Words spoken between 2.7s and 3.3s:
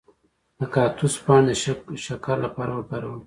وکاروئ